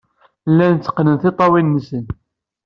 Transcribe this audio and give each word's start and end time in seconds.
Llan 0.51 0.73
tteqqnen 0.75 1.17
tiṭṭawin-nsen. 1.21 2.05